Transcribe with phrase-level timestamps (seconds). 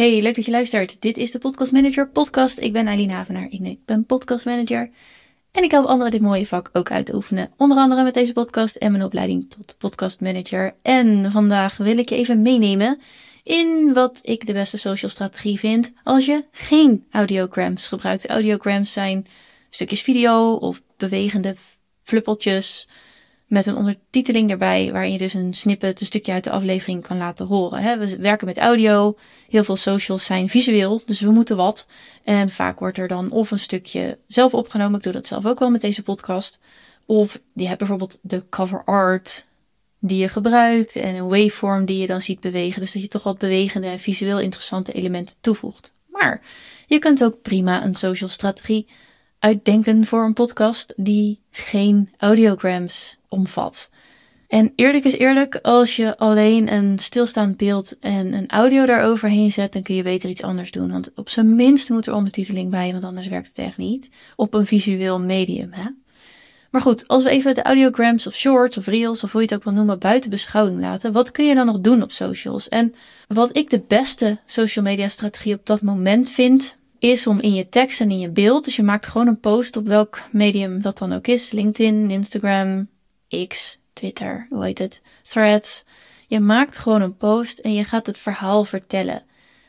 [0.00, 1.00] Hey, leuk dat je luistert.
[1.00, 2.58] Dit is de Podcast Manager podcast.
[2.58, 3.46] Ik ben Eileen Havenaar.
[3.50, 4.90] Ik ben podcast manager.
[5.52, 7.50] En ik help anderen dit mooie vak ook uit te oefenen.
[7.56, 10.74] Onder andere met deze podcast en mijn opleiding tot podcast manager.
[10.82, 13.00] En vandaag wil ik je even meenemen
[13.42, 18.26] in wat ik de beste social strategie vind als je geen audiograms gebruikt.
[18.26, 19.26] Audiograms zijn
[19.70, 21.56] stukjes video of bewegende
[22.02, 22.88] fluppeltjes
[23.50, 27.16] met een ondertiteling erbij, waarin je dus een snippet, een stukje uit de aflevering kan
[27.16, 27.98] laten horen.
[27.98, 29.16] We werken met audio,
[29.48, 31.86] heel veel socials zijn visueel, dus we moeten wat.
[32.24, 35.58] En vaak wordt er dan of een stukje zelf opgenomen, ik doe dat zelf ook
[35.58, 36.58] wel met deze podcast.
[37.06, 39.46] Of je hebt bijvoorbeeld de cover art
[39.98, 42.80] die je gebruikt en een waveform die je dan ziet bewegen.
[42.80, 45.92] Dus dat je toch wat bewegende en visueel interessante elementen toevoegt.
[46.06, 46.40] Maar
[46.86, 48.86] je kunt ook prima een social strategie
[49.40, 53.90] uitdenken voor een podcast die geen audiograms omvat.
[54.48, 59.72] En eerlijk is eerlijk, als je alleen een stilstaand beeld en een audio daaroverheen zet,
[59.72, 60.90] dan kun je beter iets anders doen.
[60.90, 64.10] Want op zijn minst moet er ondertiteling bij, want anders werkt het echt niet.
[64.36, 65.88] Op een visueel medium, hè.
[66.70, 69.56] Maar goed, als we even de audiograms of shorts of reels of hoe je het
[69.56, 72.68] ook wil noemen buiten beschouwing laten, wat kun je dan nog doen op socials?
[72.68, 72.94] En
[73.28, 77.68] wat ik de beste social media strategie op dat moment vind, is om in je
[77.68, 80.98] tekst en in je beeld, dus je maakt gewoon een post op welk medium dat
[80.98, 82.88] dan ook is, LinkedIn, Instagram,
[83.48, 85.84] X, Twitter, hoe heet het, Threads.
[86.26, 89.22] Je maakt gewoon een post en je gaat het verhaal vertellen.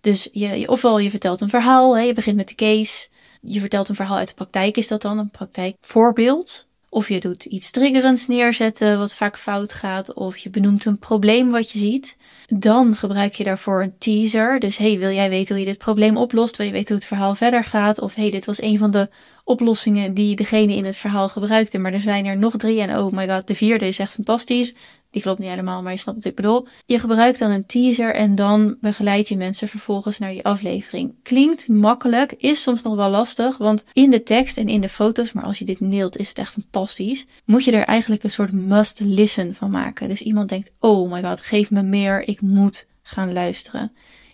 [0.00, 3.08] Dus je, ofwel je vertelt een verhaal, hè, je begint met de case,
[3.40, 6.66] je vertelt een verhaal uit de praktijk, is dat dan een praktijkvoorbeeld?
[6.94, 10.14] Of je doet iets triggerends neerzetten, wat vaak fout gaat.
[10.14, 12.16] Of je benoemt een probleem wat je ziet.
[12.46, 14.60] Dan gebruik je daarvoor een teaser.
[14.60, 16.56] Dus hey, wil jij weten hoe je dit probleem oplost?
[16.56, 18.00] Wil je weten hoe het verhaal verder gaat?
[18.00, 19.08] Of hey, dit was een van de
[19.44, 21.78] oplossingen die degene in het verhaal gebruikte.
[21.78, 24.74] Maar er zijn er nog drie en oh my god, de vierde is echt fantastisch.
[25.10, 26.66] Die klopt niet helemaal, maar je snapt wat ik bedoel.
[26.86, 31.14] Je gebruikt dan een teaser en dan begeleid je mensen vervolgens naar die aflevering.
[31.22, 35.32] Klinkt makkelijk, is soms nog wel lastig, want in de tekst en in de foto's,
[35.32, 38.52] maar als je dit neelt is het echt fantastisch, moet je er eigenlijk een soort
[38.52, 40.08] must listen van maken.
[40.08, 43.92] Dus iemand denkt, oh my god, geef me meer, ik moet gaan luisteren.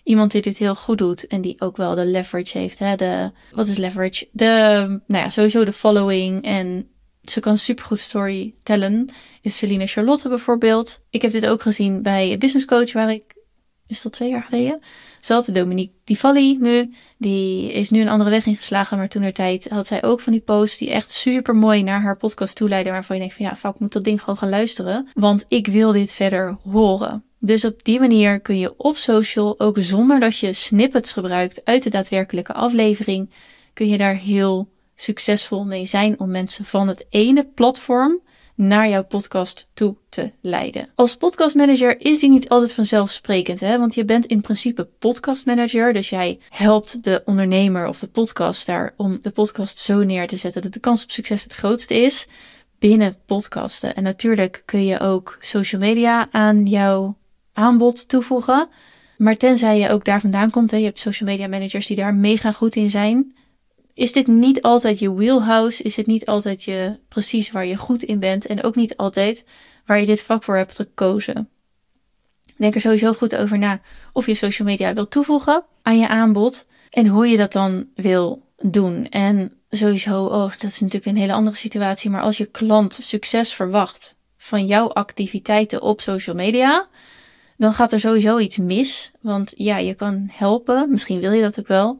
[0.09, 2.79] Iemand die dit heel goed doet en die ook wel de leverage heeft.
[2.79, 2.95] Hè?
[2.95, 4.27] De, wat is leverage?
[4.31, 4.45] De,
[5.07, 6.87] nou ja, sowieso de following en
[7.23, 9.09] ze kan supergoed storytellen.
[9.41, 11.01] Is Celine Charlotte bijvoorbeeld.
[11.09, 13.23] Ik heb dit ook gezien bij business coach waar ik,
[13.87, 14.79] is dat twee jaar geleden?
[15.21, 16.93] Ze had Dominique Di nu.
[17.17, 20.41] Die is nu een andere weg ingeslagen, maar toen tijd had zij ook van die
[20.41, 22.91] posts die echt super mooi naar haar podcast toeleiden.
[22.91, 25.07] Waarvan je denkt van ja, fuck, moet dat ding gewoon gaan luisteren.
[25.13, 27.23] Want ik wil dit verder horen.
[27.39, 31.83] Dus op die manier kun je op social, ook zonder dat je snippets gebruikt uit
[31.83, 33.29] de daadwerkelijke aflevering,
[33.73, 38.19] kun je daar heel succesvol mee zijn om mensen van het ene platform
[38.55, 40.89] naar jouw podcast toe te leiden.
[40.95, 43.79] Als podcastmanager is die niet altijd vanzelfsprekend, hè?
[43.79, 49.19] want je bent in principe podcastmanager, dus jij helpt de ondernemer of de podcaster om
[49.21, 52.27] de podcast zo neer te zetten dat de kans op succes het grootste is
[52.79, 53.95] binnen podcasten.
[53.95, 57.17] En natuurlijk kun je ook social media aan jouw
[57.53, 58.67] aanbod toevoegen.
[59.17, 62.13] Maar tenzij je ook daar vandaan komt, hè, je hebt social media managers die daar
[62.13, 63.33] mega goed in zijn,
[63.99, 65.83] is dit niet altijd je wheelhouse?
[65.83, 68.45] Is het niet altijd je precies waar je goed in bent?
[68.45, 69.45] En ook niet altijd
[69.85, 71.49] waar je dit vak voor hebt gekozen?
[72.57, 73.81] Denk er sowieso goed over na
[74.13, 78.41] of je social media wil toevoegen aan je aanbod en hoe je dat dan wil
[78.57, 79.09] doen.
[79.09, 83.53] En sowieso, oh, dat is natuurlijk een hele andere situatie, maar als je klant succes
[83.53, 86.87] verwacht van jouw activiteiten op social media,
[87.59, 89.11] dan gaat er sowieso iets mis.
[89.21, 91.99] Want ja, je kan helpen, misschien wil je dat ook wel.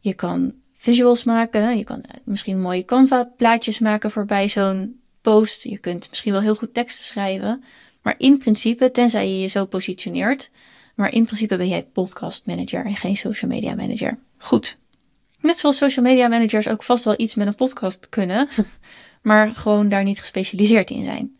[0.00, 1.76] Je kan visuals maken.
[1.76, 5.62] Je kan eh, misschien mooie Canva plaatjes maken voorbij zo'n post.
[5.62, 7.64] Je kunt misschien wel heel goed teksten schrijven.
[8.02, 10.50] Maar in principe, tenzij je je zo positioneert,
[10.94, 14.18] maar in principe ben jij podcast manager en geen social media manager.
[14.38, 14.76] Goed.
[15.40, 18.48] Net zoals social media managers ook vast wel iets met een podcast kunnen,
[19.22, 21.37] maar gewoon daar niet gespecialiseerd in zijn.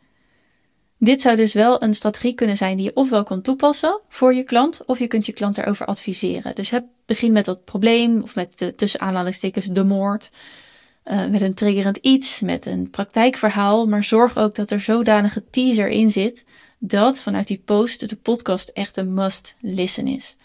[0.99, 4.43] Dit zou dus wel een strategie kunnen zijn die je ofwel kan toepassen voor je
[4.43, 6.55] klant, of je kunt je klant daarover adviseren.
[6.55, 10.31] Dus heb, begin met dat probleem, of met de tussen aanhalingstekens de moord,
[11.05, 15.89] uh, met een triggerend iets, met een praktijkverhaal, maar zorg ook dat er zodanige teaser
[15.89, 16.45] in zit,
[16.79, 20.37] dat vanuit die post de podcast echt een must listen is.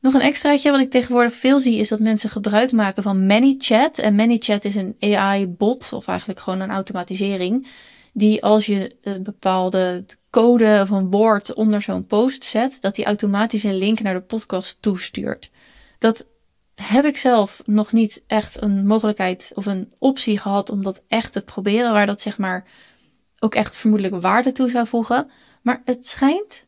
[0.00, 3.98] Nog een extraatje wat ik tegenwoordig veel zie is dat mensen gebruik maken van ManyChat.
[3.98, 7.66] En ManyChat is een AI-bot, of eigenlijk gewoon een automatisering
[8.12, 13.04] die als je een bepaalde code of een woord onder zo'n post zet, dat die
[13.04, 15.50] automatisch een link naar de podcast toestuurt.
[15.98, 16.26] Dat
[16.74, 21.32] heb ik zelf nog niet echt een mogelijkheid of een optie gehad om dat echt
[21.32, 22.64] te proberen, waar dat zeg maar
[23.38, 25.30] ook echt vermoedelijk waarde toe zou voegen.
[25.62, 26.66] Maar het schijnt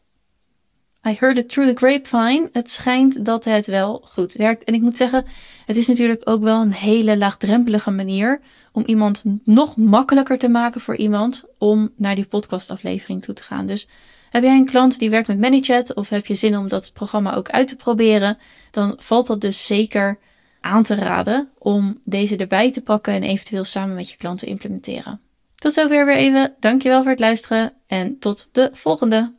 [1.06, 2.48] I heard it through the grapevine.
[2.52, 4.64] Het schijnt dat het wel goed werkt.
[4.64, 5.24] En ik moet zeggen,
[5.66, 8.40] het is natuurlijk ook wel een hele laagdrempelige manier
[8.72, 13.66] om iemand nog makkelijker te maken voor iemand om naar die podcastaflevering toe te gaan.
[13.66, 13.88] Dus
[14.30, 17.34] heb jij een klant die werkt met ManyChat of heb je zin om dat programma
[17.34, 18.38] ook uit te proberen,
[18.70, 20.18] dan valt dat dus zeker
[20.60, 24.46] aan te raden om deze erbij te pakken en eventueel samen met je klant te
[24.46, 25.20] implementeren.
[25.54, 26.54] Tot zover weer even.
[26.60, 29.32] Dankjewel voor het luisteren en tot de volgende.